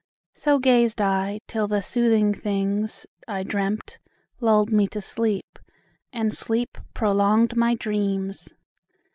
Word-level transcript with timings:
So 0.33 0.57
gazed 0.57 0.99
I, 0.99 1.37
till 1.47 1.67
the 1.67 1.83
soothing 1.83 2.33
things, 2.33 3.05
I 3.27 3.43
dreamt, 3.43 3.99
Lulled 4.39 4.71
me 4.71 4.87
to 4.87 4.99
sleep, 4.99 5.59
and 6.11 6.33
sleep 6.33 6.79
prolonged 6.95 7.55
my 7.55 7.75
dreams! 7.75 8.49